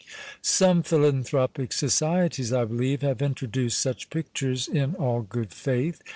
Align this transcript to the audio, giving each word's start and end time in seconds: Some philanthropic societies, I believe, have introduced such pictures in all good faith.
Some 0.41 0.81
philanthropic 0.81 1.71
societies, 1.71 2.51
I 2.51 2.65
believe, 2.65 3.03
have 3.03 3.21
introduced 3.21 3.77
such 3.77 4.09
pictures 4.09 4.67
in 4.67 4.95
all 4.95 5.21
good 5.21 5.53
faith. 5.53 6.01